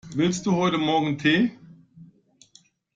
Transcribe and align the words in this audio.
Willst 0.15 0.47
du 0.47 0.53
heute 0.53 0.79
morgen 0.79 1.19
Tee? 1.19 1.51